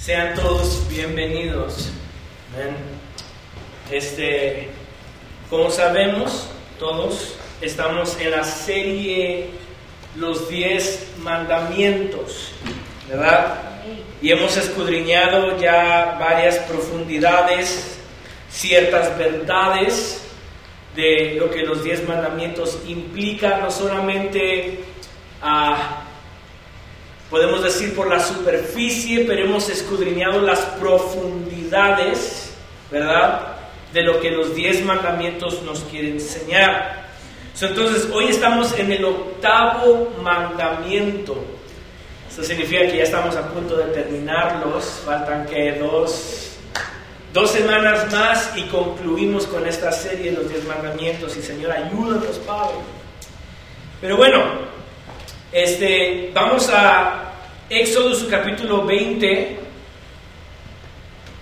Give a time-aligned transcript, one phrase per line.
[0.00, 1.90] Sean todos bienvenidos.
[3.90, 4.70] Este,
[5.50, 6.48] como sabemos,
[6.78, 9.50] todos estamos en la serie
[10.16, 12.52] Los Diez Mandamientos,
[13.10, 13.60] ¿verdad?
[14.22, 17.98] Y hemos escudriñado ya varias profundidades,
[18.48, 20.22] ciertas verdades
[20.96, 24.80] de lo que los diez mandamientos implican, no solamente
[25.42, 26.04] a
[27.30, 32.52] podemos decir por la superficie, pero hemos escudriñado las profundidades,
[32.90, 33.56] ¿verdad?
[33.92, 37.08] De lo que los diez mandamientos nos quieren enseñar.
[37.60, 41.36] Entonces, hoy estamos en el octavo mandamiento.
[42.30, 45.02] Eso significa que ya estamos a punto de terminarlos.
[45.04, 46.52] Faltan que dos,
[47.34, 51.36] dos semanas más y concluimos con esta serie de los diez mandamientos.
[51.36, 52.76] Y Señor, ayúdanos, Padre.
[54.00, 54.42] Pero bueno,
[55.52, 57.32] este, vamos a
[57.68, 59.58] Éxodo su capítulo 20.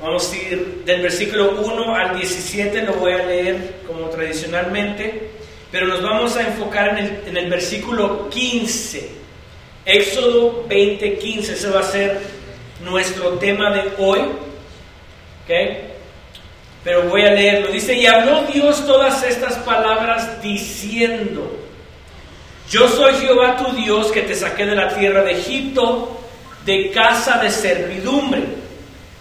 [0.01, 5.31] Vamos a ir del versículo 1 al 17, lo voy a leer como tradicionalmente,
[5.73, 9.11] pero nos vamos a enfocar en el, en el versículo 15.
[9.85, 12.21] Éxodo 20, 15, ese va a ser
[12.85, 14.21] nuestro tema de hoy.
[14.21, 15.51] ¿Ok?
[16.85, 17.69] Pero voy a leerlo.
[17.69, 21.68] Dice, y habló Dios todas estas palabras diciendo,
[22.71, 26.21] yo soy Jehová tu Dios que te saqué de la tierra de Egipto,
[26.67, 28.43] de casa de servidumbre.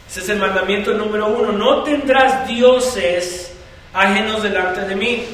[0.10, 1.54] Ese es el mandamiento número uno.
[1.54, 3.56] No tendrás dioses
[3.94, 5.26] ajenos delante de mí.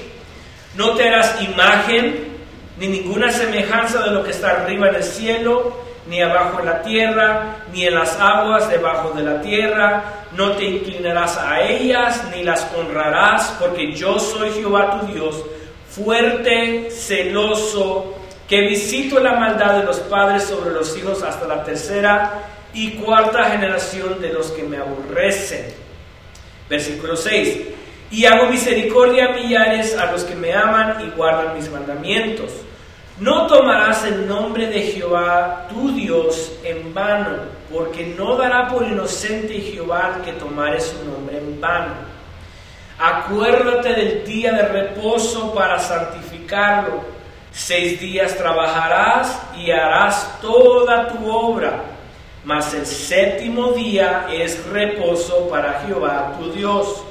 [0.75, 2.33] No te harás imagen
[2.77, 6.81] ni ninguna semejanza de lo que está arriba en el cielo, ni abajo en la
[6.81, 10.03] tierra, ni en las aguas debajo de la tierra.
[10.35, 15.43] No te inclinarás a ellas, ni las honrarás, porque yo soy Jehová tu Dios
[15.95, 18.15] fuerte, celoso,
[18.47, 23.51] que visito la maldad de los padres sobre los hijos hasta la tercera y cuarta
[23.51, 25.73] generación de los que me aborrecen.
[26.69, 27.61] Versículo 6.
[28.11, 32.51] Y hago misericordia a millares a los que me aman y guardan mis mandamientos.
[33.19, 37.37] No tomarás el nombre de Jehová tu Dios en vano,
[37.71, 42.12] porque no dará por inocente Jehová que tomare su nombre en vano.
[42.99, 47.01] Acuérdate del día de reposo para santificarlo.
[47.51, 51.83] Seis días trabajarás y harás toda tu obra,
[52.43, 57.03] mas el séptimo día es reposo para Jehová tu Dios.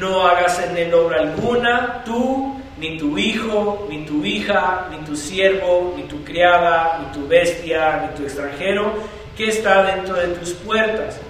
[0.00, 5.16] No hagas en él obra alguna, tú, ni tu hijo, ni tu hija, ni tu
[5.16, 8.92] siervo, ni tu criada, ni tu bestia, ni tu extranjero,
[9.36, 11.20] que está dentro de tus puertas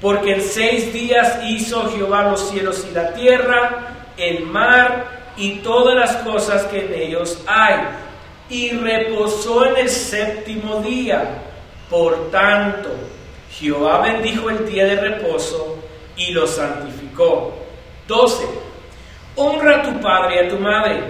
[0.00, 5.94] porque en seis días hizo Jehová los cielos y la tierra, el mar y todas
[5.94, 7.76] las cosas que en ellos hay.
[8.48, 11.42] Y reposó en el séptimo día.
[11.90, 12.88] Por tanto,
[13.52, 15.76] Jehová bendijo el día de reposo
[16.16, 17.52] y lo santificó.
[18.08, 18.44] 12.
[19.36, 21.02] Honra a tu padre y a tu madre,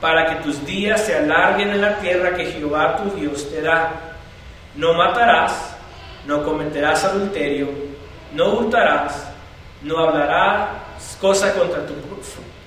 [0.00, 3.92] para que tus días se alarguen en la tierra que Jehová tu Dios te da.
[4.76, 5.76] No matarás,
[6.26, 7.85] no cometerás adulterio
[8.36, 9.26] no hurtarás,
[9.82, 10.68] no hablarás
[11.20, 11.94] cosa contra tu,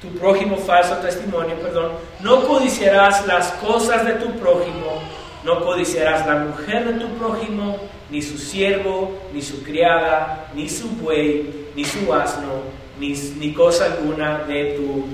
[0.02, 1.92] tu prójimo falso testimonio, perdón,
[2.22, 5.02] no codiciarás las cosas de tu prójimo,
[5.44, 7.78] no codiciarás la mujer de tu prójimo,
[8.10, 12.64] ni su siervo, ni su criada, ni su buey, ni su asno,
[13.00, 15.06] ni, ni cosa alguna de tu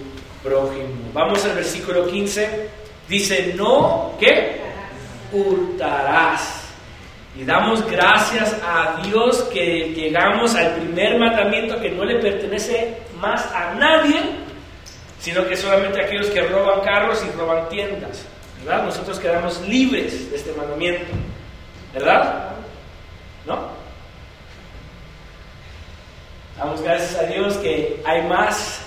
[0.44, 1.12] prójimo.
[1.14, 2.70] Vamos al versículo 15.
[3.10, 4.62] Dice, no, ¿qué?
[5.32, 6.55] Hurtarás.
[7.38, 13.46] Y damos gracias a Dios que llegamos al primer mandamiento que no le pertenece más
[13.54, 14.22] a nadie,
[15.20, 18.26] sino que solamente a aquellos que roban carros y roban tiendas.
[18.64, 18.84] ¿Verdad?
[18.84, 21.06] Nosotros quedamos libres de este mandamiento.
[21.94, 22.52] ¿Verdad?
[23.46, 23.70] ¿No?
[26.58, 28.80] Damos gracias a Dios que hay más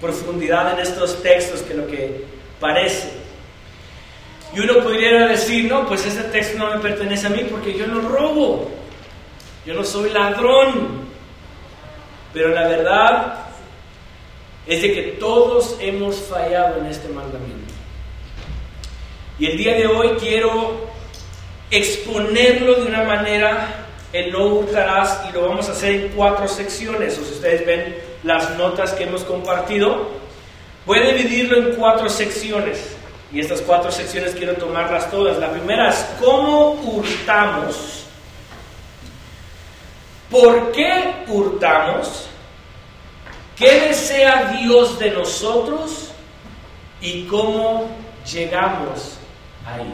[0.00, 2.24] profundidad en estos textos que lo que
[2.58, 3.23] parece.
[4.54, 7.86] Y uno podría decir, no, pues este texto no me pertenece a mí porque yo
[7.88, 8.70] no robo,
[9.66, 11.04] yo no soy ladrón.
[12.32, 13.46] Pero la verdad
[14.66, 17.74] es de que todos hemos fallado en este mandamiento.
[19.38, 20.88] Y el día de hoy quiero
[21.70, 27.18] exponerlo de una manera, el no hurtarás, y lo vamos a hacer en cuatro secciones.
[27.18, 30.10] O si ustedes ven las notas que hemos compartido,
[30.86, 32.93] voy a dividirlo en cuatro secciones.
[33.34, 35.38] Y estas cuatro secciones quiero tomarlas todas.
[35.38, 38.04] La primera es cómo hurtamos,
[40.30, 42.28] por qué hurtamos,
[43.56, 46.12] qué desea Dios de nosotros
[47.00, 47.88] y cómo
[48.32, 49.18] llegamos
[49.66, 49.92] ahí.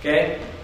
[0.00, 0.55] ¿Ok?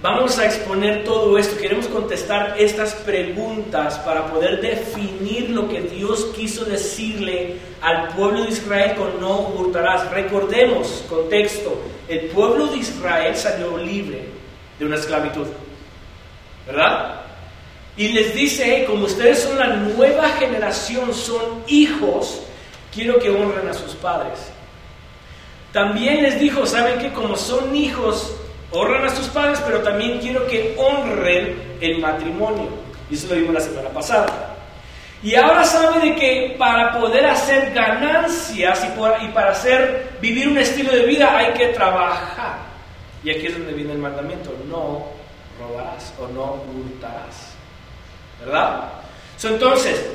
[0.00, 6.26] Vamos a exponer todo esto, queremos contestar estas preguntas para poder definir lo que Dios
[6.36, 10.08] quiso decirle al pueblo de Israel con no hurtarás.
[10.12, 14.26] Recordemos, contexto, el pueblo de Israel salió libre
[14.78, 15.48] de una esclavitud,
[16.64, 17.22] ¿verdad?
[17.96, 22.42] Y les dice, como ustedes son la nueva generación, son hijos,
[22.94, 24.38] quiero que honren a sus padres.
[25.72, 28.36] También les dijo, ¿saben que como son hijos,
[28.72, 32.68] honran a sus padres, pero también quiero que honren el matrimonio.
[33.10, 34.56] Y eso lo vimos la semana pasada.
[35.22, 40.92] Y ahora sabe de que para poder hacer ganancias y, para hacer vivir un estilo
[40.92, 42.58] de vida hay que trabajar.
[43.24, 45.06] Y aquí es donde viene el mandamiento, no
[45.58, 47.54] robarás o no hurtarás.
[48.44, 48.92] ¿Verdad?
[49.42, 50.06] entonces,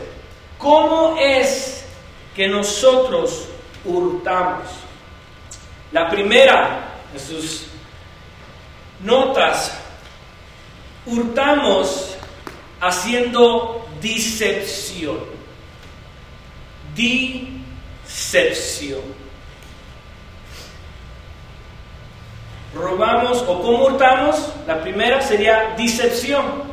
[0.57, 1.85] ¿cómo es
[2.33, 3.49] que nosotros
[3.83, 4.63] hurtamos?
[5.91, 6.79] La primera
[7.11, 7.67] de sus
[9.01, 9.77] notas,
[11.05, 12.15] hurtamos
[12.79, 15.19] haciendo discepción.
[16.95, 17.63] Discepción.
[22.75, 26.63] Robamos o cómo hurtamos, la primera sería discepción.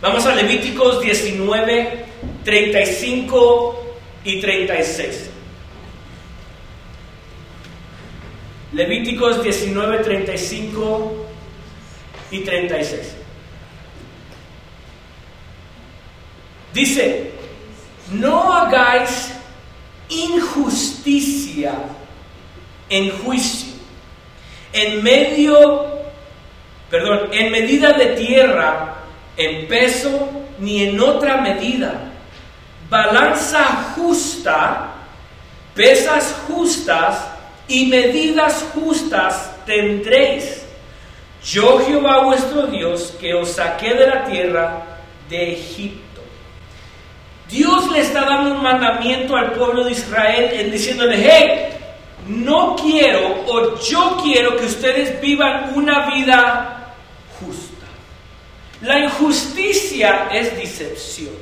[0.00, 2.04] Vamos a Levíticos 19,
[2.44, 5.30] 35 y 36.
[8.74, 11.26] Levíticos 19, 35
[12.32, 13.14] y 36.
[16.72, 17.30] Dice,
[18.10, 19.32] no hagáis
[20.08, 21.72] injusticia
[22.88, 23.74] en juicio,
[24.72, 26.00] en medio,
[26.90, 28.96] perdón, en medida de tierra,
[29.36, 32.10] en peso, ni en otra medida.
[32.90, 34.94] Balanza justa,
[35.76, 37.33] pesas justas,
[37.68, 40.62] y medidas justas tendréis.
[41.44, 44.82] Yo Jehová vuestro Dios, que os saqué de la tierra
[45.28, 46.22] de Egipto.
[47.48, 51.68] Dios le está dando un mandamiento al pueblo de Israel en diciéndole, hey,
[52.26, 56.94] no quiero o yo quiero que ustedes vivan una vida
[57.38, 57.86] justa.
[58.80, 61.34] La injusticia es decepción.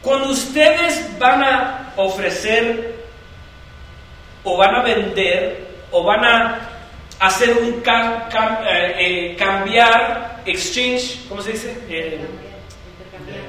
[0.00, 2.93] Cuando ustedes van a ofrecer
[4.44, 6.70] o van a vender o van a
[7.20, 11.78] hacer un eh, eh, cambiar, exchange, ¿cómo se dice?
[11.88, 12.20] Eh,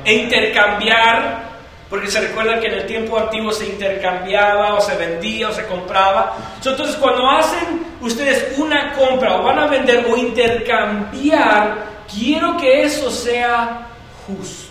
[0.05, 1.43] intercambiar,
[1.89, 5.65] porque se recuerda que en el tiempo antiguo se intercambiaba o se vendía o se
[5.65, 6.37] compraba.
[6.63, 13.09] Entonces cuando hacen ustedes una compra o van a vender o intercambiar, quiero que eso
[13.09, 13.87] sea
[14.25, 14.65] justo.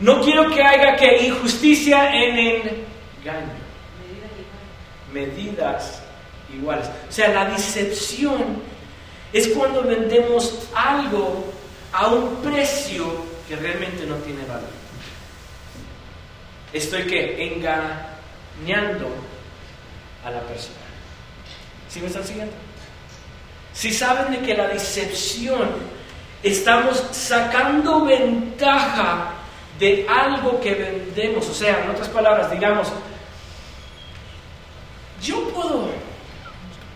[0.00, 3.61] No quiero que haya que injusticia en engaño
[5.12, 6.02] medidas
[6.52, 6.86] iguales.
[7.08, 8.62] O sea, la decepción
[9.32, 11.44] es cuando vendemos algo
[11.92, 13.06] a un precio
[13.48, 14.68] que realmente no tiene valor.
[16.72, 19.08] Estoy que engañando
[20.24, 20.76] a la persona.
[21.88, 22.54] ¿Sí me están siguiendo?
[23.74, 25.68] Si saben de que la decepción
[26.42, 29.32] estamos sacando ventaja
[29.78, 32.88] de algo que vendemos, o sea, en otras palabras, digamos,
[35.22, 35.88] yo puedo,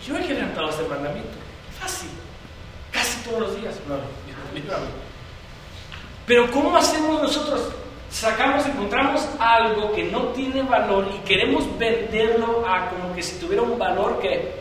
[0.07, 1.37] yo he quebrantado este mandamiento,
[1.81, 2.11] fácil,
[2.91, 3.77] casi todos los días.
[6.27, 7.71] Pero ¿cómo hacemos nosotros?
[8.11, 13.63] Sacamos, encontramos algo que no tiene valor y queremos venderlo a como que si tuviera
[13.63, 14.55] un valor que...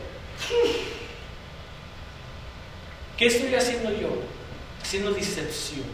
[3.18, 4.10] ¿Qué estoy haciendo yo?
[4.82, 5.86] Haciendo decepción.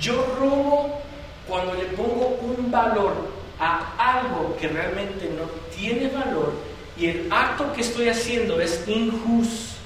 [0.00, 1.00] Yo robo
[1.48, 5.44] cuando le pongo un valor a algo que realmente no
[5.74, 6.52] tiene valor
[6.96, 9.80] y el acto que estoy haciendo es injusticia.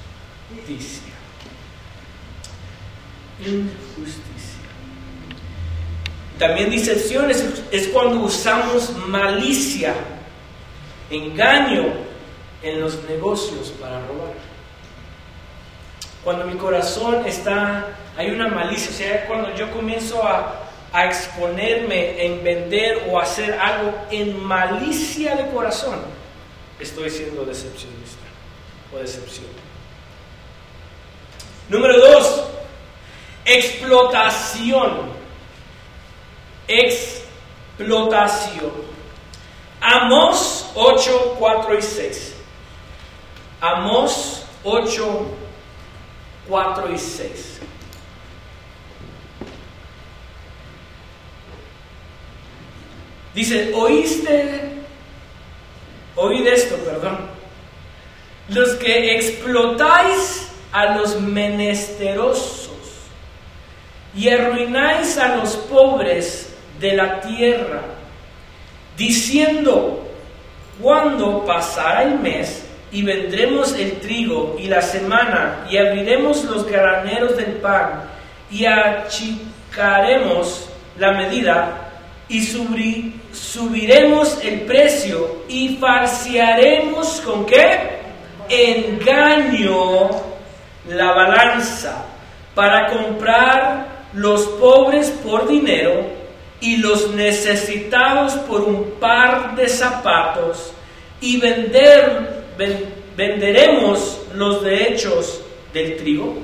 [3.39, 4.59] Injusticia.
[6.39, 9.95] También decepción es, es cuando usamos malicia,
[11.11, 11.87] engaño
[12.63, 14.35] en los negocios para robar.
[16.25, 22.25] Cuando mi corazón está, hay una malicia, o sea, cuando yo comienzo a a exponerme
[22.25, 26.01] en vender o hacer algo en malicia de corazón,
[26.81, 28.25] estoy siendo decepcionista
[28.95, 29.47] o decepción.
[31.69, 32.45] Número dos,
[33.45, 35.19] explotación.
[37.79, 38.73] Explotación.
[39.81, 42.35] Amos 8, 4 y 6.
[43.61, 45.27] Amos 8,
[46.49, 47.61] 4 y 6.
[53.39, 54.73] Dice, oíste,
[56.17, 57.19] oíd esto, perdón.
[58.49, 62.73] los que explotáis a los menesterosos
[64.13, 67.83] y arruináis a los pobres de la tierra,
[68.97, 70.05] diciendo,
[70.83, 77.37] cuando pasará el mes y vendremos el trigo y la semana y abriremos los graneros
[77.37, 78.03] del pan
[78.51, 79.09] y achicaremos
[80.99, 81.85] la medida
[82.29, 82.43] y
[83.39, 87.99] subiremos el precio y falsearemos con qué?
[88.49, 90.11] Engaño
[90.89, 92.07] la balanza
[92.55, 96.07] para comprar los pobres por dinero
[96.61, 100.73] y los necesitados por un par de zapatos
[101.21, 102.45] y vender,
[103.17, 105.41] venderemos los derechos
[105.73, 106.37] del trigo.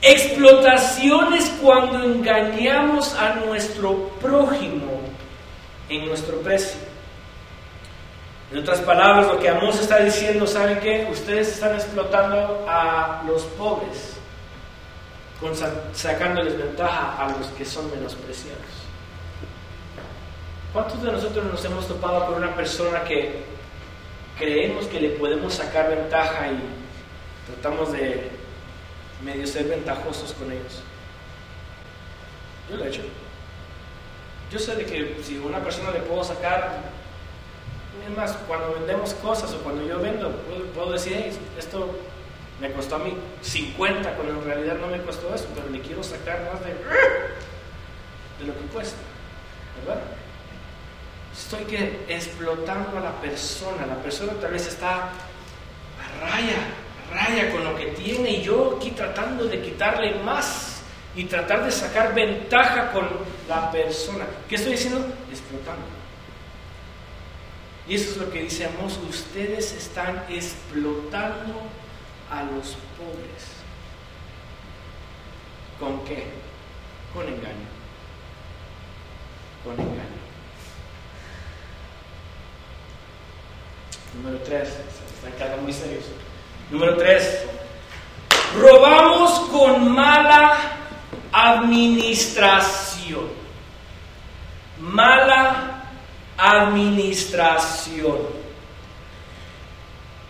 [0.00, 5.01] Explotaciones cuando engañamos a nuestro prójimo
[5.96, 6.80] en nuestro precio.
[8.50, 11.08] En otras palabras, lo que Amos está diciendo, ¿saben qué?
[11.10, 14.16] Ustedes están explotando a los pobres,
[15.94, 18.60] sacándoles ventaja a los que son menospreciados.
[20.72, 23.44] ¿Cuántos de nosotros nos hemos topado con una persona que
[24.38, 26.58] creemos que le podemos sacar ventaja y
[27.46, 28.30] tratamos de
[29.24, 30.82] medio ser ventajosos con ellos.
[32.70, 33.02] Yo lo he hecho.
[34.52, 36.82] Yo sé de que si a una persona le puedo sacar,
[38.06, 40.30] es más, cuando vendemos cosas o cuando yo vendo,
[40.74, 41.88] puedo, decir, esto
[42.60, 46.02] me costó a mí 50, cuando en realidad no me costó eso, pero le quiero
[46.02, 48.98] sacar más de, de lo que cuesta,
[49.86, 50.02] ¿verdad?
[51.32, 56.58] Estoy que explotando a la persona, la persona tal vez está a raya,
[57.10, 60.71] raya con lo que tiene y yo aquí tratando de quitarle más
[61.14, 63.08] y tratar de sacar ventaja con
[63.48, 64.24] la persona.
[64.48, 65.06] ¿Qué estoy diciendo?
[65.30, 65.86] Explotando.
[67.86, 71.62] Y eso es lo que dice Amos, ustedes están explotando
[72.30, 73.52] a los pobres.
[75.78, 76.26] ¿Con qué?
[77.12, 77.68] Con engaño.
[79.64, 80.22] Con engaño.
[84.14, 86.04] Número tres, se está quedando muy serios.
[86.70, 87.44] Número tres,
[88.56, 90.81] robamos con mala
[91.32, 93.28] administración.
[94.80, 95.84] Mala
[96.36, 98.18] administración.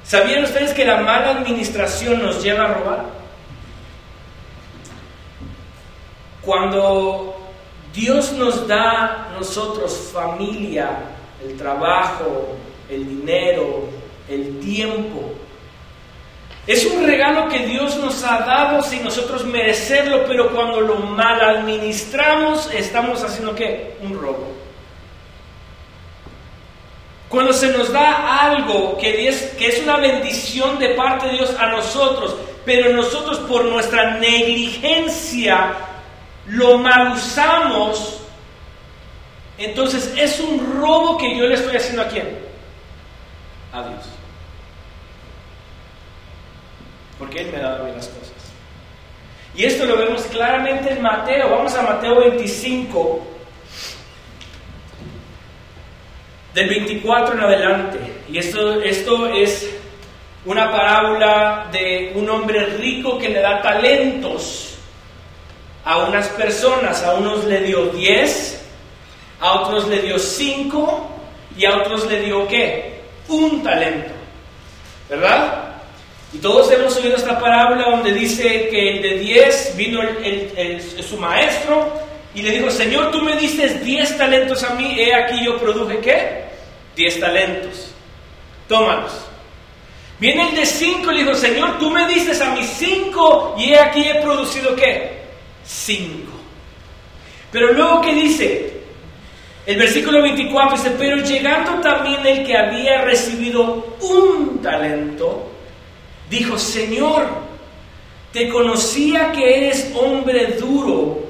[0.04, 3.04] ¿Sabían ustedes que la mala administración nos lleva a robar?
[6.42, 7.37] Cuando
[7.94, 10.90] Dios nos da a nosotros familia,
[11.42, 12.56] el trabajo,
[12.88, 13.88] el dinero,
[14.28, 15.35] el tiempo,
[16.66, 21.40] es un regalo que Dios nos ha dado sin nosotros merecerlo, pero cuando lo mal
[21.40, 23.97] administramos, estamos haciendo qué?
[24.00, 24.52] Un robo.
[27.28, 31.57] Cuando se nos da algo que es, que es una bendición de parte de Dios
[31.59, 35.73] a nosotros, pero nosotros por nuestra negligencia
[36.47, 38.21] lo mal usamos,
[39.59, 42.38] entonces es un robo que yo le estoy haciendo a quién?
[43.73, 44.22] A Dios.
[47.41, 48.33] Él me ha dado bien las cosas.
[49.55, 51.51] Y esto lo vemos claramente en Mateo.
[51.51, 53.27] Vamos a Mateo 25,
[56.55, 57.99] del 24 en adelante.
[58.31, 59.69] Y esto, esto es
[60.45, 64.77] una parábola de un hombre rico que le da talentos
[65.85, 67.03] a unas personas.
[67.05, 68.65] A unos le dio 10,
[69.41, 71.11] a otros le dio 5
[71.59, 73.03] y a otros le dio qué?
[73.29, 74.12] Un talento.
[75.11, 75.62] ¿Verdad?
[76.33, 80.01] Y todos hemos oído esta parábola donde dice que el de 10 vino
[81.07, 81.93] su maestro
[82.35, 85.99] y le dijo, Señor, tú me diste 10 talentos a mí, he aquí yo produje
[85.99, 86.45] qué?
[86.97, 87.93] 10 talentos.
[88.67, 89.12] Tómalos.
[90.19, 93.73] Viene el de 5 y le dijo, Señor, tú me diste a mí 5 y
[93.73, 95.21] he aquí he producido qué?
[95.65, 96.33] 5.
[97.51, 98.73] Pero luego que dice,
[99.67, 105.51] el versículo 24 dice, pero llegando también el que había recibido un talento,
[106.33, 107.29] dijo, Señor,
[108.33, 111.21] te conocía que eres hombre duro,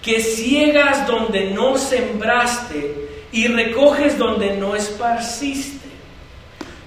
[0.00, 5.88] que ciegas donde no sembraste y recoges donde no esparciste.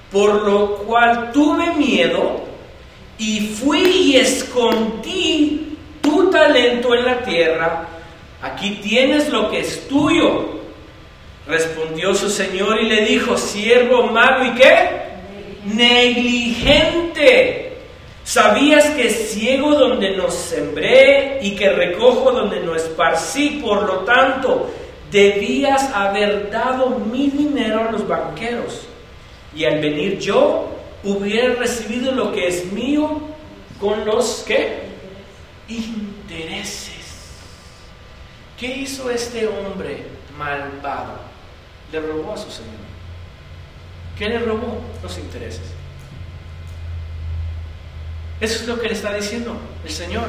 [0.09, 2.43] Por lo cual tuve miedo
[3.17, 7.87] y fui y escondí tu talento en la tierra.
[8.41, 10.55] Aquí tienes lo que es tuyo.
[11.45, 14.89] Respondió su señor y le dijo, siervo malo y qué?
[15.65, 17.64] Negligente
[18.25, 23.61] ¿Sabías que ciego donde no sembré y que recojo donde no esparcí?
[23.63, 24.71] Por lo tanto,
[25.11, 28.87] debías haber dado mi dinero a los banqueros.
[29.55, 30.71] Y al venir yo,
[31.03, 33.21] hubiera recibido lo que es mío
[33.79, 34.43] con los
[35.67, 36.95] intereses.
[38.59, 40.03] ¿Qué hizo este hombre
[40.35, 41.19] malvado?
[41.91, 42.73] Le robó a su Señor.
[44.17, 44.81] ¿Qué le robó?
[45.03, 45.74] Los intereses.
[48.39, 50.25] Eso es lo que le está diciendo el Señor.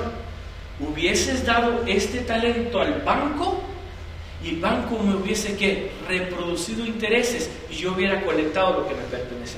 [0.79, 3.63] Hubieses dado este talento al banco
[4.45, 9.57] y el banco me hubiese reproducido intereses y yo hubiera colectado lo que me pertenece.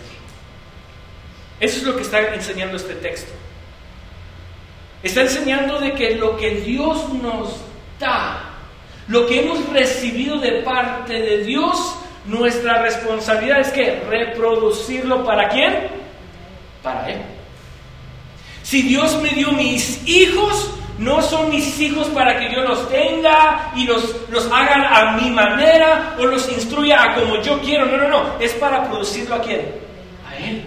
[1.61, 3.33] Eso es lo que está enseñando este texto.
[5.03, 7.57] Está enseñando de que lo que Dios nos
[8.01, 8.51] da,
[9.09, 15.89] lo que hemos recibido de parte de Dios, nuestra responsabilidad es que reproducirlo para quién?
[16.83, 17.38] Para Él.
[18.69, 23.73] Si Dios me dio mis hijos, no son mis hijos para que yo los tenga
[23.75, 27.87] y los, los a mi manera o los instruya a como yo quiero.
[27.87, 28.39] No, no, no.
[28.39, 29.63] Es para producirlo a quién?
[30.29, 30.65] A Él.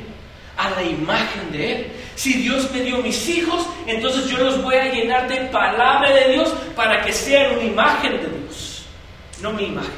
[0.58, 1.92] A la imagen de Él.
[2.16, 6.34] Si Dios me dio mis hijos, entonces yo los voy a llenar de palabra de
[6.34, 8.84] Dios para que sean una imagen de Dios,
[9.42, 9.92] no mi imagen.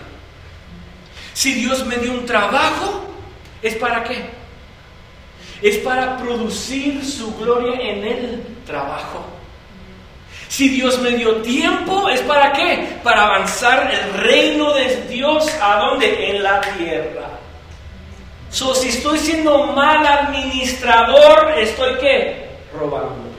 [1.34, 3.06] Si Dios me dio un trabajo,
[3.62, 4.43] ¿es para qué?
[5.64, 9.24] Es para producir su gloria en el trabajo.
[10.50, 13.00] Si Dios me dio tiempo, ¿es para qué?
[13.02, 16.30] Para avanzar el reino de Dios a dónde?
[16.30, 17.30] En la tierra.
[18.50, 22.50] Si estoy siendo mal administrador, estoy qué?
[22.78, 23.32] Robando.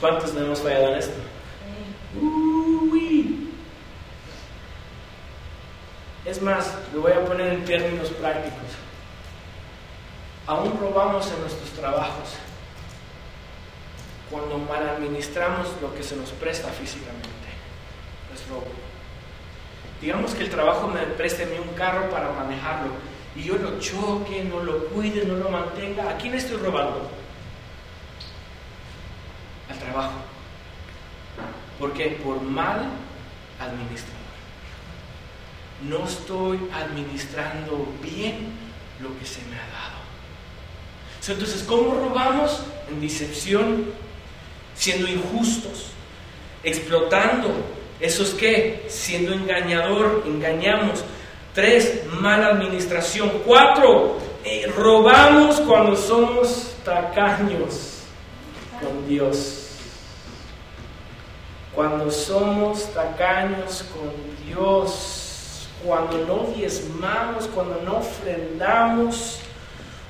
[0.00, 1.20] ¿Cuántos no hemos fallado en esto?
[6.24, 8.81] Es más, lo voy a poner en términos prácticos.
[10.46, 12.36] Aún robamos en nuestros trabajos
[14.30, 17.28] cuando mal administramos lo que se nos presta físicamente.
[18.34, 18.66] Es robo.
[20.00, 22.90] Digamos que el trabajo me preste a mí un carro para manejarlo
[23.36, 26.10] y yo lo choque, no lo cuide, no lo mantenga.
[26.10, 27.08] ¿A quién estoy robando?
[29.70, 30.14] Al trabajo.
[31.78, 32.20] ¿Por qué?
[32.22, 32.90] Por mal
[33.60, 34.22] administrador.
[35.82, 38.52] No estoy administrando bien
[39.00, 39.91] lo que se me ha dado.
[41.28, 42.64] Entonces, ¿cómo robamos?
[42.90, 43.86] En decepción,
[44.74, 45.86] siendo injustos,
[46.64, 47.48] explotando.
[48.00, 48.84] ¿Eso es qué?
[48.88, 51.04] Siendo engañador, engañamos.
[51.54, 53.30] Tres, mala administración.
[53.46, 58.00] Cuatro, eh, robamos cuando somos tacaños
[58.80, 59.58] con Dios.
[61.72, 64.10] Cuando somos tacaños con
[64.46, 69.38] Dios, cuando no diezmamos, cuando no ofrendamos,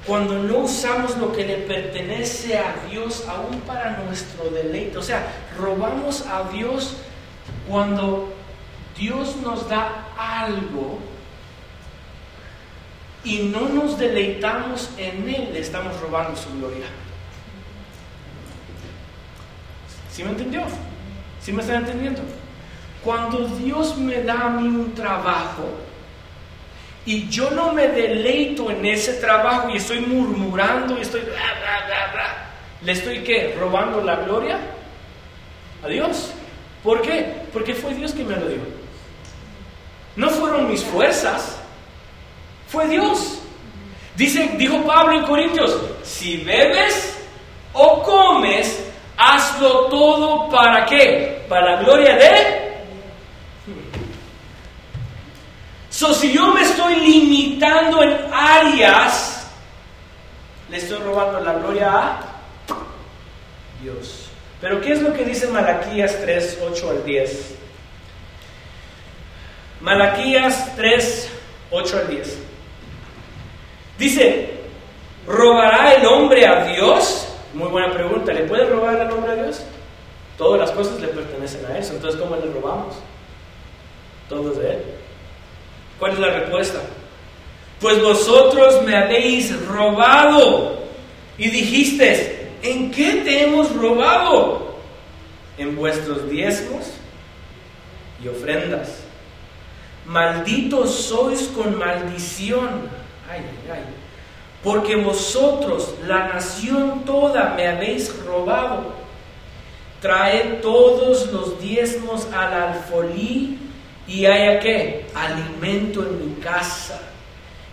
[0.06, 4.98] cuando no usamos lo que le pertenece a Dios aún para nuestro deleite.
[4.98, 5.26] O sea,
[5.58, 6.96] robamos a Dios
[7.68, 8.32] cuando
[8.98, 10.98] Dios nos da algo
[13.24, 16.86] y no nos deleitamos en Él, le estamos robando su gloria.
[20.10, 20.62] ¿Sí me entendió?
[21.40, 22.22] ¿Sí me están entendiendo?
[23.04, 25.70] Cuando Dios me da a mí un trabajo,
[27.04, 31.22] y yo no me deleito en ese trabajo y estoy murmurando y estoy
[32.82, 33.56] ¿le estoy qué?
[33.58, 34.58] ¿Robando la gloria
[35.82, 36.32] a Dios?
[36.82, 37.42] ¿Por qué?
[37.52, 38.60] Porque fue Dios quien me lo dio.
[40.14, 41.58] No fueron mis fuerzas,
[42.68, 43.40] fue Dios.
[44.16, 47.18] Dice, dijo Pablo en Corintios, si bebes
[47.72, 51.44] o comes, hazlo todo para qué?
[51.48, 52.61] Para la gloria de
[56.02, 59.46] So, si yo me estoy limitando en áreas,
[60.68, 62.20] le estoy robando la gloria a
[63.80, 64.26] Dios.
[64.60, 67.54] Pero ¿qué es lo que dice Malaquías 3, 8 al 10?
[69.80, 71.30] Malaquías 3,
[71.70, 72.38] 8 al 10.
[73.96, 74.54] Dice,
[75.24, 77.28] ¿robará el hombre a Dios?
[77.54, 78.32] Muy buena pregunta.
[78.32, 79.62] ¿Le puede robar el hombre a Dios?
[80.36, 81.92] Todas las cosas le pertenecen a eso.
[81.94, 82.96] Entonces, ¿cómo le robamos?
[84.28, 85.02] Todo es de Él.
[86.02, 86.80] ¿Cuál es la respuesta?
[87.80, 90.80] Pues vosotros me habéis robado.
[91.38, 94.78] Y dijiste, ¿en qué te hemos robado?
[95.56, 96.94] En vuestros diezmos
[98.20, 99.04] y ofrendas.
[100.04, 102.88] Malditos sois con maldición.
[103.30, 103.84] Ay, ay,
[104.64, 108.92] Porque vosotros, la nación toda, me habéis robado.
[110.00, 113.62] Trae todos los diezmos al alfolí
[114.06, 117.00] y haya que alimento en mi casa.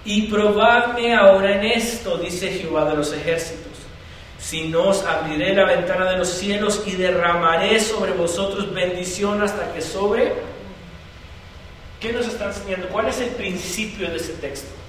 [0.06, 3.65] Y probadme ahora en esto, dice Jehová de los ejércitos.
[4.39, 9.74] Si no os abriré la ventana de los cielos y derramaré sobre vosotros bendición hasta
[9.74, 10.34] que sobre.
[12.00, 12.88] ¿Qué nos está enseñando?
[12.88, 14.80] ¿Cuál es el principio de ese texto?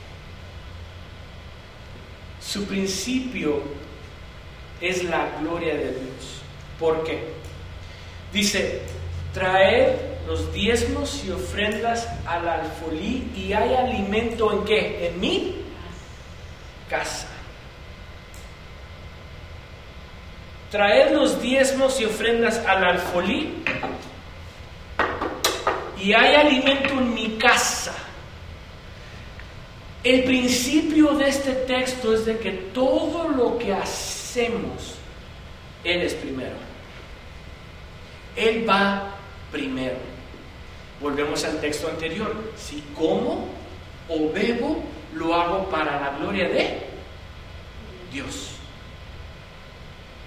[2.51, 3.63] su principio
[4.81, 6.41] es la gloria de Dios.
[6.81, 7.23] ¿Por qué?
[8.33, 8.81] Dice,
[9.33, 9.95] traed
[10.31, 15.09] los diezmos y ofrendas al alfolí y hay alimento en qué?
[15.09, 15.57] En mi
[16.89, 17.27] casa.
[20.71, 23.65] Traed los diezmos y ofrendas al alfolí
[26.01, 27.97] y hay alimento en mi casa.
[30.05, 34.95] El principio de este texto es de que todo lo que hacemos,
[35.83, 36.55] Él es primero.
[38.37, 39.17] Él va
[39.51, 40.10] primero.
[41.01, 42.35] Volvemos al texto anterior.
[42.57, 43.49] Si como
[44.09, 44.83] o bebo,
[45.15, 46.83] lo hago para la gloria de
[48.13, 48.51] Dios.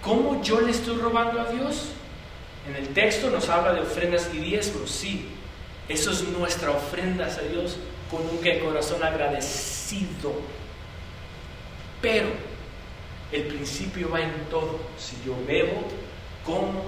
[0.01, 1.89] ¿Cómo yo le estoy robando a Dios?
[2.67, 5.29] En el texto nos habla de ofrendas y diezmos, sí.
[5.87, 7.77] Eso es nuestra ofrenda a Dios
[8.09, 10.33] con un corazón agradecido.
[12.01, 12.27] Pero
[13.31, 14.79] el principio va en todo.
[14.97, 15.83] Si yo bebo,
[16.45, 16.83] como,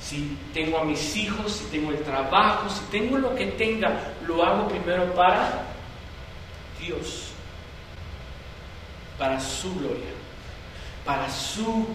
[0.00, 4.44] si tengo a mis hijos, si tengo el trabajo, si tengo lo que tenga, lo
[4.44, 5.64] hago primero para
[6.80, 7.28] Dios,
[9.18, 10.10] para su gloria,
[11.04, 11.86] para su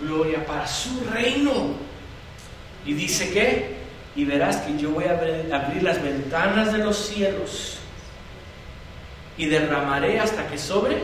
[0.00, 1.74] gloria, para su reino.
[2.84, 3.76] Y dice que,
[4.16, 7.78] y verás que yo voy a abrir las ventanas de los cielos
[9.38, 10.96] y derramaré hasta que sobre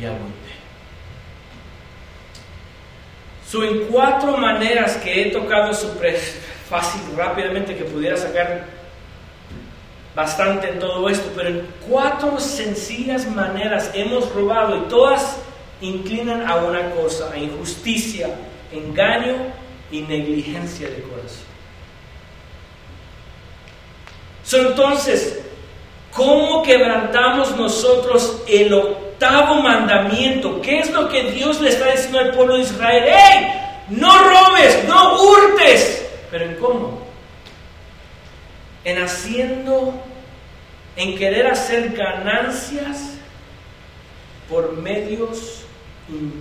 [0.00, 0.39] y abunde.
[3.50, 6.16] Son en cuatro maneras que he tocado súper
[6.68, 8.66] fácil, rápidamente, que pudiera sacar
[10.14, 15.38] bastante todo esto, pero en cuatro sencillas maneras hemos robado y todas
[15.80, 18.28] inclinan a una cosa, a injusticia,
[18.70, 19.36] engaño
[19.90, 21.50] y negligencia de corazón.
[24.44, 25.40] Son entonces,
[26.12, 28.74] ¿Cómo quebrantamos nosotros el
[29.20, 30.60] octavo mandamiento?
[30.62, 33.04] ¿Qué es lo que Dios le está diciendo al pueblo de Israel?
[33.04, 33.52] ¡Ey!
[33.90, 36.06] No robes, no hurtes.
[36.30, 37.02] ¿Pero en cómo?
[38.84, 39.92] En haciendo,
[40.96, 43.18] en querer hacer ganancias
[44.48, 45.64] por medios
[46.08, 46.40] impíos.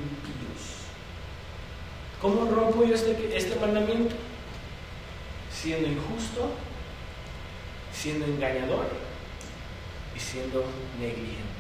[2.21, 4.15] ¿Cómo rompo yo este, este mandamiento?
[5.51, 6.49] Siendo injusto,
[7.91, 8.87] siendo engañador
[10.19, 10.65] siendo
[10.99, 11.58] negligente.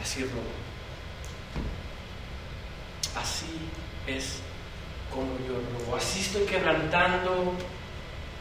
[0.00, 0.42] Robo.
[3.20, 3.46] Así
[4.06, 4.40] es
[5.12, 5.96] como yo robo.
[5.96, 7.54] Así estoy quebrantando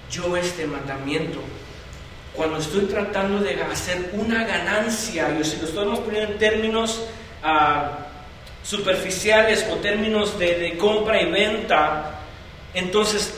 [0.10, 1.40] yo este mandamiento.
[2.34, 7.04] Cuando estoy tratando de hacer una ganancia, y si lo estamos poniendo en términos
[7.44, 8.00] ah,
[8.64, 12.20] superficiales o términos de, de compra y venta,
[12.74, 13.34] entonces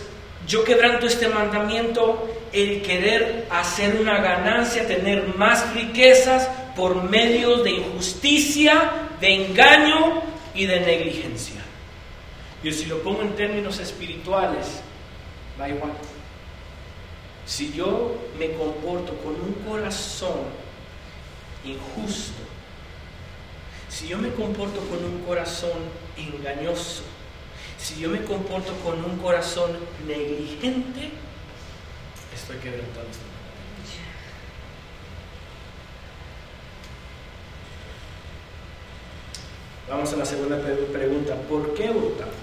[0.48, 7.72] yo quebranto este mandamiento el querer hacer una ganancia, tener más riquezas por medio de
[7.72, 10.22] injusticia, de engaño
[10.56, 11.62] y de negligencia.
[12.64, 14.80] Y si lo pongo en términos espirituales,
[15.58, 15.92] da igual.
[17.46, 20.40] Si yo me comporto con un corazón
[21.66, 22.44] injusto,
[23.90, 25.80] si yo me comporto con un corazón
[26.16, 27.04] engañoso,
[27.78, 29.72] si yo me comporto con un corazón
[30.08, 31.10] negligente,
[32.34, 33.29] estoy quebrantando
[39.90, 40.60] Vamos a la segunda
[40.94, 41.34] pregunta.
[41.50, 42.36] ¿Por qué hurtamos?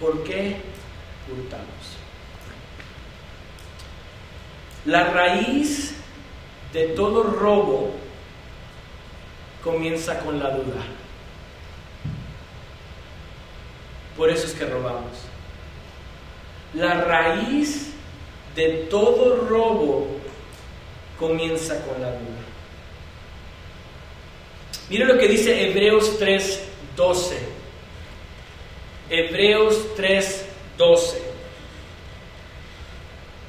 [0.00, 0.56] ¿Por qué
[1.30, 1.66] hurtamos?
[4.84, 5.94] La raíz
[6.72, 7.92] de todo robo
[9.62, 10.82] comienza con la duda.
[14.16, 15.12] Por eso es que robamos.
[16.74, 17.92] La raíz
[18.56, 20.08] de todo robo
[21.18, 22.45] comienza con la duda.
[24.88, 27.34] Mire lo que dice Hebreos 3:12.
[29.10, 31.26] Hebreos 3:12.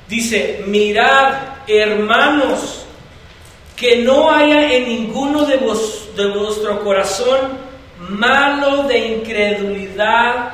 [0.08, 1.34] Dice, mirad,
[1.67, 2.86] hermanos,
[3.76, 7.58] que no haya en ninguno de, de vuestro corazón
[8.00, 10.54] malo de incredulidad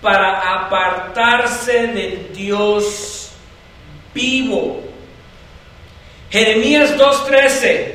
[0.00, 3.30] para apartarse del Dios
[4.14, 4.80] vivo.
[6.30, 7.93] Jeremías 2.13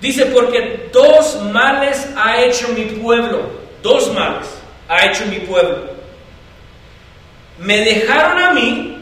[0.00, 3.50] dice, porque dos males ha hecho mi pueblo,
[3.82, 4.46] dos males
[4.88, 5.96] ha hecho mi pueblo.
[7.58, 8.98] Me dejaron a mí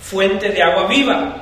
[0.00, 1.36] fuente de agua viva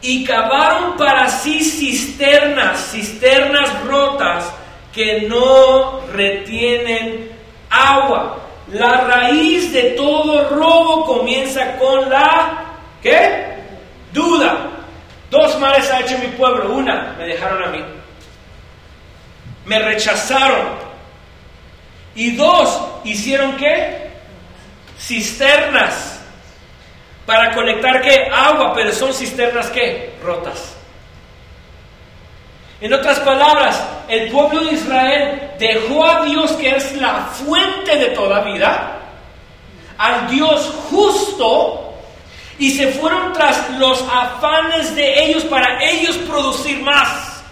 [0.00, 4.52] y cavaron para sí cisternas, cisternas rotas
[4.94, 7.30] que no retienen
[7.70, 8.38] agua.
[8.72, 12.64] La raíz de todo robo comienza con la
[13.02, 13.56] ¿qué?
[14.12, 14.75] Duda.
[15.30, 16.74] Dos males ha hecho mi pueblo.
[16.74, 17.84] Una, me dejaron a mí.
[19.64, 20.86] Me rechazaron.
[22.14, 24.10] Y dos, hicieron qué?
[24.98, 26.20] Cisternas.
[27.26, 28.28] Para conectar qué?
[28.32, 30.14] Agua, pero son cisternas qué?
[30.22, 30.76] Rotas.
[32.80, 38.06] En otras palabras, el pueblo de Israel dejó a Dios, que es la fuente de
[38.08, 38.98] toda vida,
[39.96, 41.85] al Dios justo,
[42.58, 47.42] y se fueron tras los afanes de ellos para ellos producir más.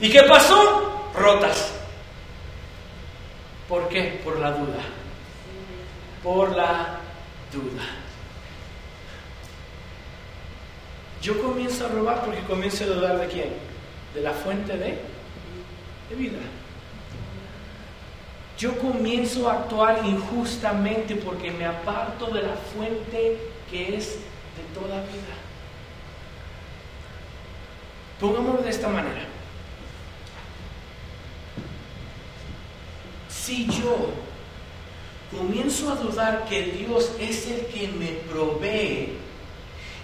[0.00, 1.10] ¿Y qué pasó?
[1.14, 1.72] Rotas.
[3.68, 4.20] ¿Por qué?
[4.24, 4.80] Por la duda.
[6.22, 6.98] Por la
[7.52, 7.84] duda.
[11.20, 13.68] Yo comienzo a robar porque comienzo a dudar de quién?
[14.14, 14.98] de la fuente de,
[16.16, 16.38] vida.
[18.58, 23.38] Yo comienzo a actuar injustamente porque me aparto de la fuente
[23.70, 25.36] que es de toda vida.
[28.18, 29.26] Pongámoslo de esta manera.
[33.28, 34.10] Si yo
[35.30, 39.18] comienzo a dudar que Dios es el que me provee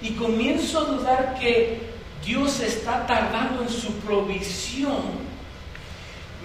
[0.01, 1.81] y comienzo a dudar que
[2.25, 5.24] Dios está tardando en su provisión,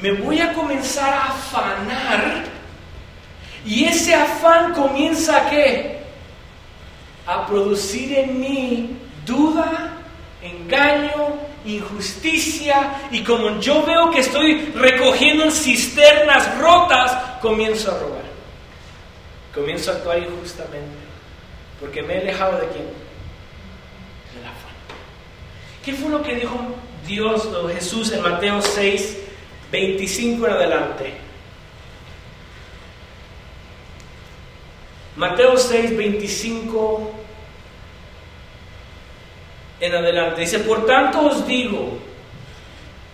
[0.02, 2.46] me voy a comenzar a afanar
[3.66, 6.00] y ese afán comienza a qué?
[7.26, 9.94] A producir en mí duda,
[10.42, 18.30] engaño, injusticia y como yo veo que estoy recogiendo en cisternas rotas, comienzo a robar.
[19.54, 21.10] Comienzo a actuar injustamente
[21.80, 23.10] porque me he alejado de quién?
[25.84, 26.58] ¿Qué fue lo que dijo
[27.08, 29.18] Dios o Jesús en Mateo 6,
[29.72, 31.14] 25 en adelante?
[35.16, 37.12] Mateo 6, 25
[39.82, 40.42] en adelante.
[40.42, 41.98] Dice, por tanto os digo,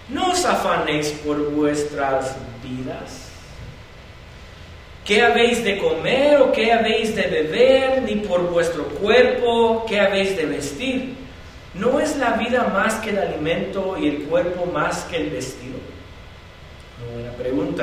[0.10, 3.26] no os afanéis por vuestras vidas.
[5.04, 8.02] ¿Qué habéis de comer o qué habéis de beber?
[8.04, 11.16] Ni por vuestro cuerpo, ¿qué habéis de vestir?
[11.76, 15.75] ¿No es la vida más que el alimento y el cuerpo más que el vestido?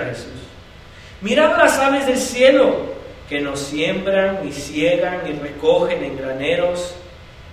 [0.00, 0.26] Jesús.
[1.20, 2.92] Mirad las aves del cielo,
[3.28, 6.94] que no siembran, ni ciegan, ni recogen en graneros,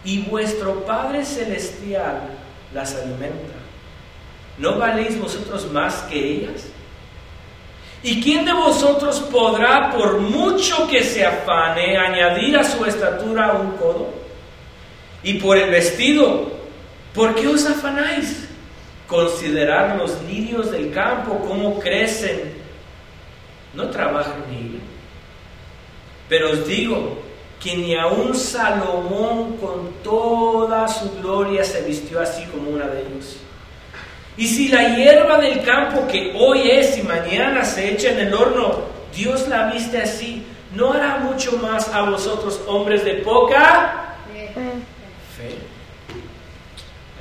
[0.03, 2.21] y vuestro Padre Celestial
[2.73, 3.55] las alimenta.
[4.57, 6.65] ¿No valéis vosotros más que ellas?
[8.01, 13.71] ¿Y quién de vosotros podrá, por mucho que se afane, añadir a su estatura un
[13.77, 14.13] codo?
[15.21, 16.51] Y por el vestido,
[17.13, 18.48] ¿por qué os afanáis?
[19.09, 22.53] Considerar los lirios del campo, cómo crecen.
[23.73, 24.81] No trabajan ni ellos.
[26.29, 27.17] Pero os digo
[27.59, 33.37] que ni aun Salomón con toda su gloria se vistió así como una de ellos.
[34.37, 38.33] Y si la hierba del campo que hoy es y mañana se echa en el
[38.33, 43.99] horno, Dios la viste así, ¿no hará mucho más a vosotros hombres de poca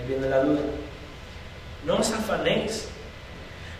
[0.08, 0.60] viene la duda.
[1.84, 2.88] No os afanéis,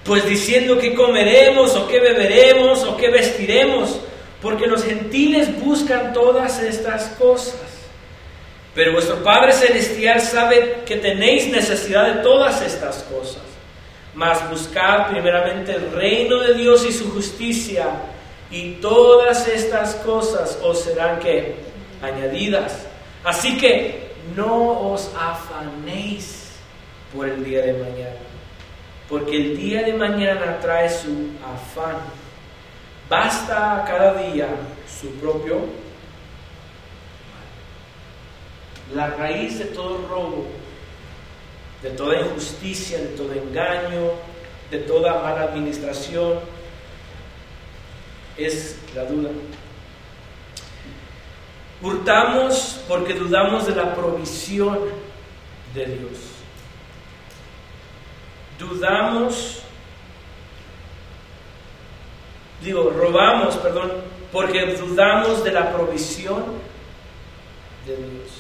[0.04, 3.98] pues diciendo que comeremos o que beberemos o que vestiremos,
[4.40, 7.61] porque los gentiles buscan todas estas cosas.
[8.74, 13.42] Pero vuestro Padre Celestial sabe que tenéis necesidad de todas estas cosas.
[14.14, 17.87] Mas buscad primeramente el reino de Dios y su justicia,
[18.50, 21.56] y todas estas cosas os serán que
[22.00, 22.87] añadidas.
[23.24, 26.47] Así que no os afanéis
[27.14, 28.20] por el día de mañana,
[29.08, 31.96] porque el día de mañana trae su afán.
[33.08, 34.48] Basta cada día
[34.86, 35.62] su propio
[38.94, 40.46] La raíz de todo robo,
[41.82, 44.12] de toda injusticia, de todo engaño,
[44.70, 46.40] de toda mala administración,
[48.38, 49.30] es la duda.
[51.82, 54.78] Hurtamos porque dudamos de la provisión
[55.74, 56.38] de Dios.
[58.58, 59.62] Dudamos,
[62.62, 63.92] digo, robamos, perdón,
[64.32, 66.44] porque dudamos de la provisión
[67.86, 68.30] de Dios.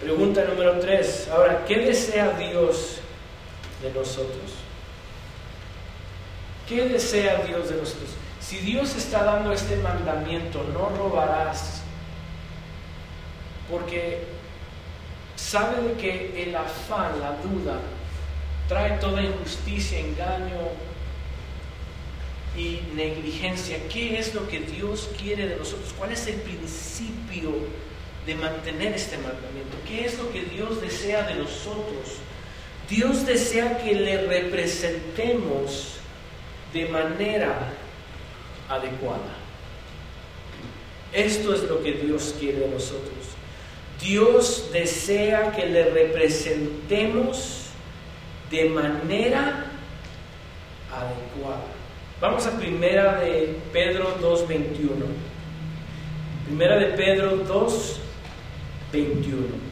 [0.00, 1.28] Pregunta número tres.
[1.32, 3.00] Ahora, ¿qué desea Dios
[3.82, 4.54] de nosotros?
[6.68, 8.10] ¿Qué desea Dios de nosotros?
[8.40, 11.82] Si Dios está dando este mandamiento, no robarás,
[13.70, 14.35] porque
[15.36, 17.80] sabe de que el afán, la duda,
[18.68, 20.72] trae toda injusticia, engaño,
[22.56, 23.78] y negligencia.
[23.92, 25.94] ¿Qué es lo que Dios quiere de nosotros?
[25.96, 27.52] ¿Cuál es el principio
[28.24, 29.76] de mantener este mandamiento?
[29.86, 32.16] ¿Qué es lo que Dios desea de nosotros?
[32.88, 35.96] Dios desea que le representemos
[36.72, 37.72] de manera
[38.68, 39.36] adecuada.
[41.12, 43.35] Esto es lo que Dios quiere de nosotros.
[44.00, 47.66] Dios desea que le representemos
[48.50, 49.66] de manera
[50.92, 51.64] adecuada.
[52.20, 54.88] Vamos a primera de Pedro 2.21.
[56.46, 59.66] Primera de Pedro 2.21.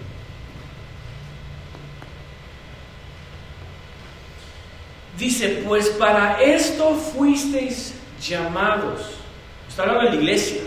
[5.17, 9.15] Dice, pues para esto fuisteis llamados.
[9.69, 10.63] Está hablando de la iglesia.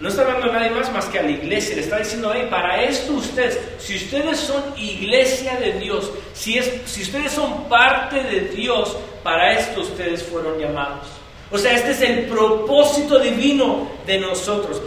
[0.00, 1.74] No está hablando a nadie más más que a la iglesia.
[1.74, 6.70] Le está diciendo, hey, para esto ustedes, si ustedes son iglesia de Dios, si, es,
[6.86, 11.08] si ustedes son parte de Dios, para esto ustedes fueron llamados.
[11.50, 14.80] O sea, este es el propósito divino de nosotros.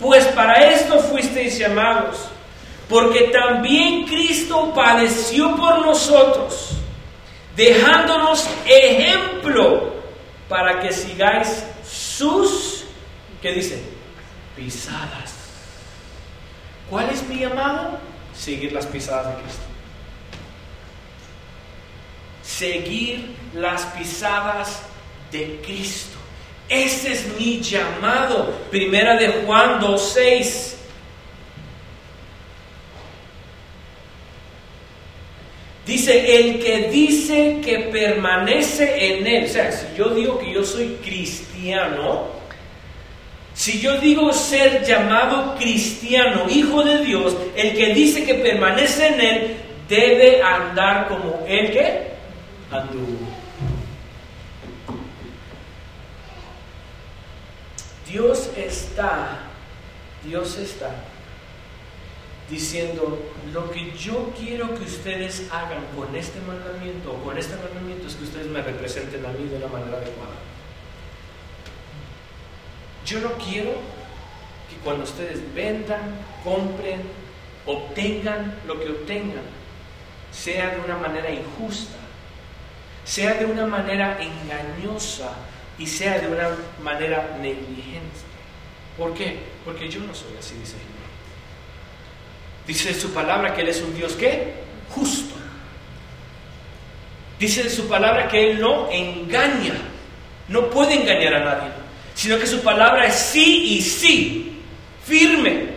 [0.00, 2.28] Pues para esto fuisteis llamados.
[2.88, 6.72] Porque también Cristo padeció por nosotros,
[7.56, 9.94] dejándonos ejemplo
[10.48, 12.84] para que sigáis sus,
[13.40, 13.93] ¿qué dice?
[14.56, 15.34] Pisadas.
[16.90, 17.98] ¿Cuál es mi llamado?
[18.36, 19.62] Seguir las pisadas de Cristo.
[22.42, 24.82] Seguir las pisadas
[25.32, 26.18] de Cristo.
[26.68, 28.52] Ese es mi llamado.
[28.70, 30.74] Primera de Juan 2.6.
[35.86, 39.44] Dice, el que dice que permanece en él.
[39.44, 42.28] O sea, si yo digo que yo soy cristiano,
[43.54, 49.20] si yo digo ser llamado cristiano, hijo de Dios, el que dice que permanece en
[49.20, 49.56] Él,
[49.88, 52.14] debe andar como el que
[52.70, 53.28] anduvo.
[58.10, 59.38] Dios está,
[60.24, 60.90] Dios está
[62.50, 63.18] diciendo,
[63.52, 68.14] lo que yo quiero que ustedes hagan con este mandamiento o con este mandamiento es
[68.14, 70.43] que ustedes me representen a mí de una manera adecuada.
[73.06, 73.72] Yo no quiero
[74.68, 76.00] que cuando ustedes vendan,
[76.42, 77.02] compren,
[77.66, 79.44] obtengan lo que obtengan,
[80.32, 81.98] sea de una manera injusta,
[83.04, 85.32] sea de una manera engañosa
[85.78, 86.48] y sea de una
[86.82, 88.20] manera negligente.
[88.96, 89.38] ¿Por qué?
[89.64, 90.94] Porque yo no soy así, dice Jehová.
[92.66, 94.54] Dice su palabra que Él es un Dios que
[94.94, 95.34] justo.
[97.38, 99.74] Dice su palabra que Él no engaña,
[100.48, 101.83] no puede engañar a nadie
[102.14, 104.62] sino que su palabra es sí y sí,
[105.04, 105.74] firme.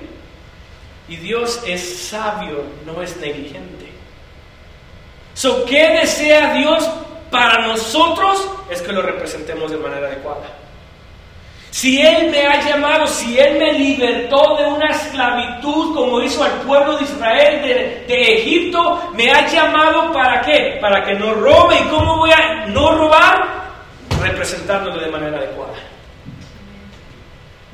[1.09, 3.87] Y Dios es sabio, no es negligente.
[5.33, 6.89] So, ¿Qué desea Dios
[7.31, 8.49] para nosotros?
[8.69, 10.47] Es que lo representemos de manera adecuada.
[11.69, 16.61] Si Él me ha llamado, si Él me libertó de una esclavitud como hizo al
[16.61, 20.77] pueblo de Israel de, de, Egipto, me ha llamado para qué?
[20.81, 21.77] Para que no robe.
[21.79, 23.67] ¿Y cómo voy a no robar?
[24.21, 25.86] Representándolo de manera adecuada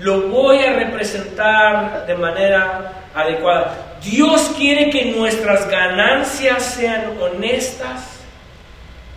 [0.03, 3.97] lo voy a representar de manera adecuada.
[4.03, 8.19] Dios quiere que nuestras ganancias sean honestas,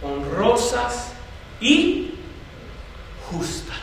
[0.00, 1.12] honrosas
[1.60, 2.14] y
[3.28, 3.76] justas.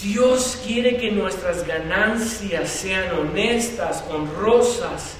[0.00, 5.16] Dios quiere que nuestras ganancias sean honestas, honrosas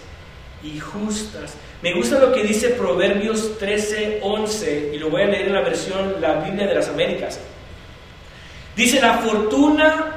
[0.63, 1.55] y justas.
[1.83, 5.63] Me gusta lo que dice Proverbios 13, 11, y lo voy a leer en la
[5.63, 7.41] versión, la Biblia de las Américas.
[8.77, 10.17] Dice, la fortuna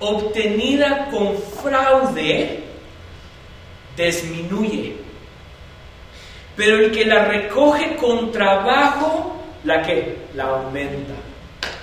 [0.00, 2.62] obtenida con fraude
[3.96, 4.96] disminuye,
[6.56, 11.14] pero el que la recoge con trabajo, ¿la que La aumenta.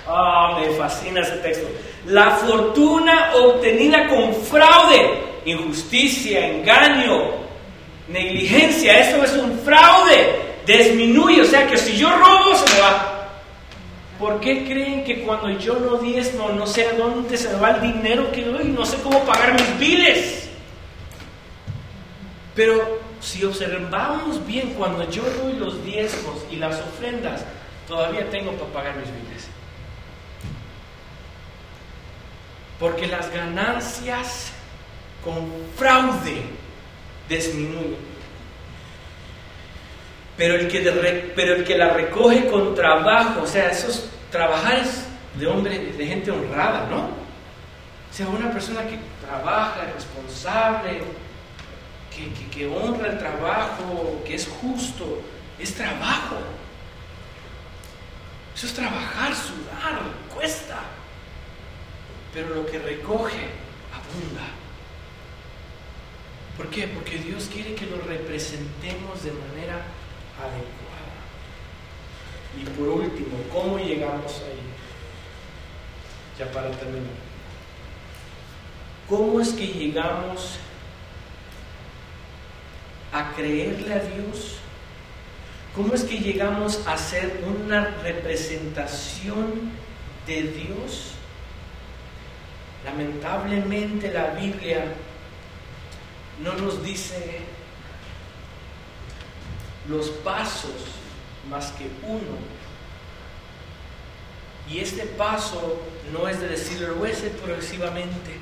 [0.08, 1.66] Ah, me fascina ese texto.
[2.06, 7.32] La fortuna obtenida con fraude, injusticia, engaño,
[8.08, 11.42] negligencia, eso es un fraude, disminuye.
[11.42, 13.15] O sea que si yo robo, se me va.
[14.18, 17.92] ¿Por qué creen que cuando yo no diezmo no sé a dónde se va el
[17.92, 18.64] dinero que doy?
[18.64, 20.48] No sé cómo pagar mis biles.
[22.54, 27.44] Pero si observamos bien, cuando yo doy los diezmos y las ofrendas,
[27.86, 29.48] todavía tengo para pagar mis biles.
[32.80, 34.52] Porque las ganancias
[35.22, 36.42] con fraude
[37.28, 38.15] disminuyen.
[40.36, 40.80] Pero el, que
[41.34, 45.06] pero el que la recoge con trabajo, o sea, esos trabajares
[45.38, 47.04] de hombre, de gente honrada, ¿no?
[47.06, 51.00] O sea, una persona que trabaja, es responsable,
[52.14, 55.22] que, que honra el trabajo, que es justo,
[55.58, 56.36] es trabajo.
[58.54, 60.00] Eso es trabajar, sudar,
[60.34, 60.80] cuesta.
[62.32, 63.48] Pero lo que recoge
[63.92, 64.46] abunda.
[66.56, 66.88] ¿Por qué?
[66.88, 69.82] Porque Dios quiere que lo representemos de manera
[70.38, 71.16] adecuada.
[72.56, 74.60] Y por último, ¿cómo llegamos ahí?
[76.38, 77.26] Ya para terminar.
[79.08, 80.58] ¿Cómo es que llegamos
[83.12, 84.56] a creerle a Dios?
[85.74, 89.70] ¿Cómo es que llegamos a ser una representación
[90.26, 91.12] de Dios?
[92.84, 94.84] Lamentablemente la Biblia
[96.42, 97.40] no nos dice
[99.88, 100.72] los pasos
[101.48, 102.36] más que uno.
[104.70, 105.80] Y este paso
[106.12, 108.32] no es de decirlo, lo progresivamente,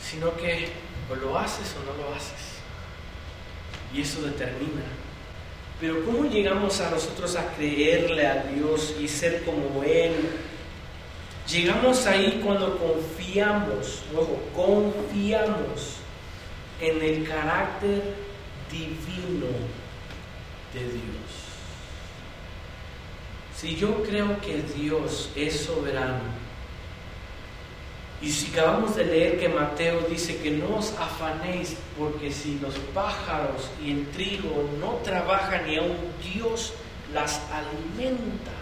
[0.00, 0.70] sino que
[1.10, 2.52] o lo haces o no lo haces.
[3.92, 4.82] Y eso determina.
[5.80, 10.14] Pero ¿cómo llegamos a nosotros a creerle a Dios y ser como Él?
[11.50, 15.96] Llegamos ahí cuando confiamos, ojo, confiamos
[16.80, 18.14] en el carácter
[18.70, 19.48] divino
[20.74, 21.52] de Dios.
[23.56, 26.42] Si yo creo que Dios es soberano,
[28.22, 32.74] y si acabamos de leer que Mateo dice que no os afanéis, porque si los
[32.94, 36.72] pájaros y el trigo no trabajan y aún Dios
[37.12, 38.52] las alimenta,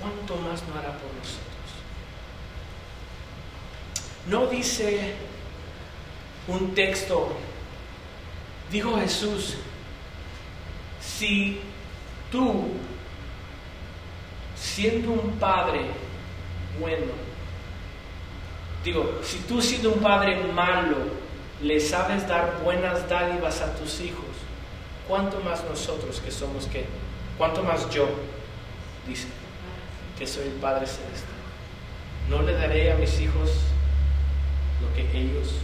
[0.00, 1.42] ¿cuánto más no hará por nosotros?
[4.28, 5.14] No dice
[6.48, 7.32] un texto,
[8.70, 9.56] dijo Jesús,
[11.22, 11.56] si
[12.32, 12.64] tú,
[14.56, 15.82] siendo un padre
[16.80, 17.12] bueno,
[18.82, 20.96] digo, si tú siendo un padre malo,
[21.62, 24.24] le sabes dar buenas dádivas a tus hijos,
[25.06, 26.86] ¿cuánto más nosotros que somos qué?
[27.38, 28.08] ¿Cuánto más yo?
[29.06, 29.28] Dice,
[30.18, 31.30] que soy el Padre Celestial.
[32.28, 33.48] No le daré a mis hijos
[34.80, 35.54] lo que ellos.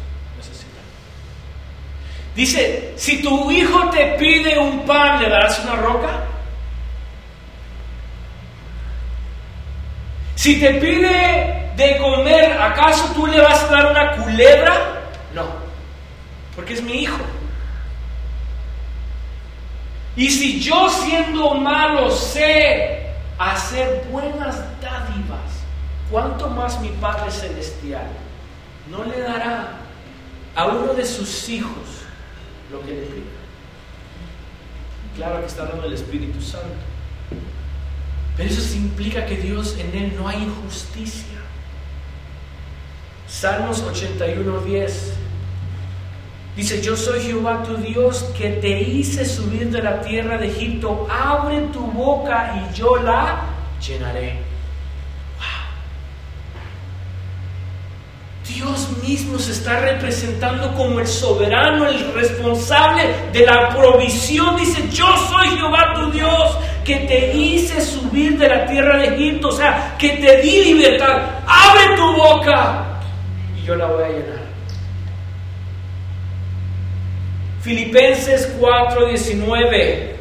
[2.34, 6.24] Dice, si tu hijo te pide un pan, ¿le darás una roca?
[10.34, 15.02] Si te pide de comer, ¿acaso tú le vas a dar una culebra?
[15.34, 15.46] No,
[16.54, 17.18] porque es mi hijo.
[20.16, 25.64] Y si yo siendo malo sé hacer buenas dádivas,
[26.10, 28.06] ¿cuánto más mi Padre Celestial
[28.88, 29.74] no le dará
[30.54, 31.97] a uno de sus hijos
[32.70, 33.24] lo que le pida?
[35.16, 36.66] Claro que está hablando el Espíritu Santo.
[38.36, 41.38] Pero eso implica que Dios en Él no hay injusticia.
[43.26, 44.90] Salmos 81.10
[46.56, 51.06] dice, yo soy Jehová tu Dios que te hice subir de la tierra de Egipto,
[51.10, 53.44] abre tu boca y yo la
[53.80, 54.48] llenaré.
[58.46, 64.56] Dios mismo se está representando como el soberano, el responsable de la provisión.
[64.56, 69.48] Dice, yo soy Jehová tu Dios, que te hice subir de la tierra de Egipto,
[69.48, 71.22] o sea, que te di libertad.
[71.46, 73.00] Abre tu boca
[73.56, 74.38] y yo la voy a llenar.
[77.60, 80.16] Filipenses 4:19.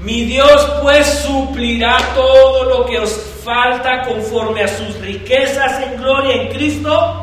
[0.00, 3.12] Mi Dios pues suplirá todo lo que os
[3.44, 7.21] falta conforme a sus riquezas en gloria en Cristo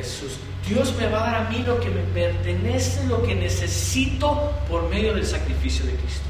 [0.00, 0.38] Jesús.
[0.66, 4.88] Dios me va a dar a mí lo que me pertenece, lo que necesito por
[4.88, 6.26] medio del sacrificio de Cristo.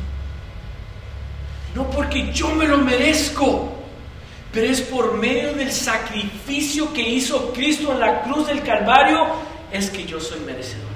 [1.75, 3.73] No porque yo me lo merezco,
[4.53, 9.27] pero es por medio del sacrificio que hizo Cristo en la cruz del Calvario,
[9.71, 10.91] es que yo soy merecedor.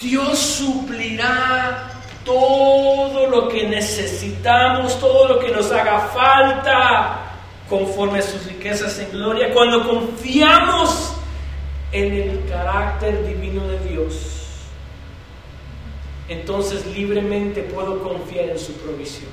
[0.00, 1.90] Dios suplirá
[2.24, 7.23] todo lo que necesitamos, todo lo que nos haga falta,
[7.74, 11.12] conforme a sus riquezas en gloria, cuando confiamos
[11.90, 14.60] en el carácter divino de Dios,
[16.28, 19.28] entonces libremente puedo confiar en su provisión.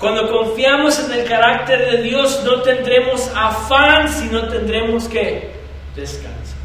[0.00, 5.52] Cuando confiamos en el carácter de Dios, no tendremos afán, sino tendremos que
[5.94, 6.58] descansar.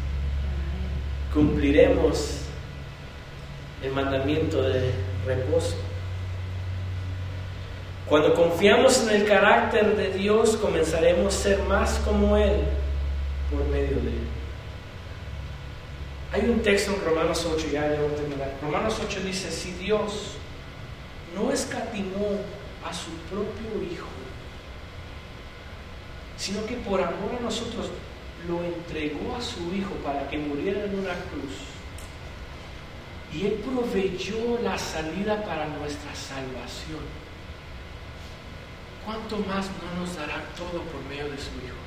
[1.32, 2.40] Cumpliremos
[3.84, 4.90] el mandamiento de
[5.24, 5.83] reposo.
[8.08, 12.60] Cuando confiamos en el carácter de Dios, comenzaremos a ser más como Él
[13.50, 14.28] por medio de Él.
[16.32, 18.52] Hay un texto en Romanos 8, ya debo terminar.
[18.60, 20.32] Romanos 8 dice, si Dios
[21.34, 22.40] no escatimó
[22.84, 24.08] a su propio Hijo,
[26.36, 27.88] sino que por amor a nosotros
[28.46, 31.54] lo entregó a su Hijo para que muriera en una cruz,
[33.32, 37.00] y Él proveyó la salida para nuestra salvación,
[39.04, 41.84] ¿cuánto más no nos dará todo por medio de su Hijo?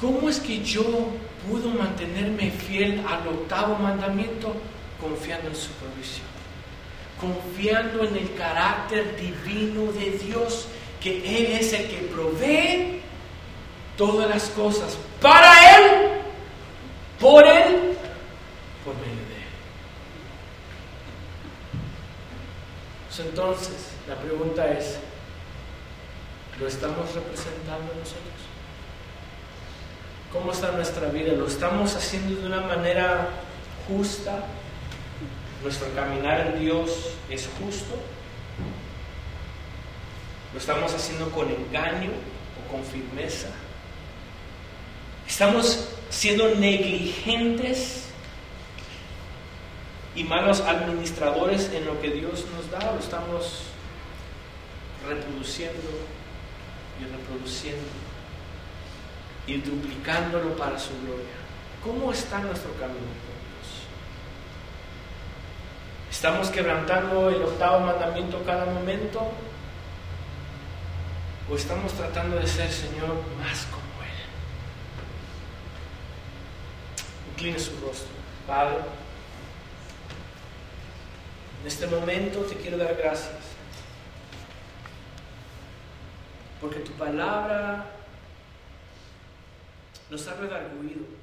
[0.00, 1.10] ¿Cómo es que yo
[1.48, 4.54] puedo mantenerme fiel al octavo mandamiento?
[4.98, 6.26] Confiando en su provisión,
[7.20, 10.66] confiando en el carácter divino de Dios,
[11.00, 13.00] que Él es el que provee
[13.96, 16.10] todas las cosas para Él,
[17.18, 17.96] por Él,
[18.84, 19.50] por medio de Él.
[23.26, 24.96] Entonces, la pregunta es,
[26.58, 28.40] ¿lo estamos representando nosotros?
[30.32, 31.32] ¿Cómo está nuestra vida?
[31.32, 33.28] ¿Lo estamos haciendo de una manera
[33.88, 34.44] justa?
[35.62, 36.90] ¿Nuestro caminar en Dios
[37.28, 37.94] es justo?
[40.52, 43.48] ¿Lo estamos haciendo con engaño o con firmeza?
[45.28, 47.99] ¿Estamos siendo negligentes
[50.20, 52.90] y malos administradores en lo que Dios nos da?
[52.92, 53.62] ¿O estamos
[55.08, 55.90] reproduciendo
[57.00, 58.10] y reproduciendo?
[59.46, 61.34] y duplicándolo para su gloria.
[61.82, 63.66] ¿Cómo está nuestro camino con Dios?
[66.10, 69.32] ¿Estamos quebrantando el octavo mandamiento cada momento?
[71.50, 74.20] ¿O estamos tratando de ser, Señor, más como Él?
[77.32, 78.10] Incline su rostro.
[78.46, 78.78] Padre,
[81.60, 83.34] en este momento te quiero dar gracias.
[86.60, 87.86] Porque tu palabra
[90.10, 91.19] nos ha redarguido